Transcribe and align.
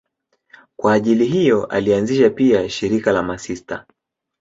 Kwa 0.77 0.93
ajili 0.93 1.25
hiyo 1.25 1.65
alianzisha 1.65 2.29
pia 2.29 2.69
shirika 2.69 3.11
la 3.11 3.23
masista. 3.23 3.85